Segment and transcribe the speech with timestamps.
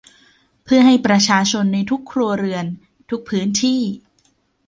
[0.63, 2.65] เพื่อให้ประชาชนในทุกครัวเรือน
[3.09, 3.81] ทุกพื้นที่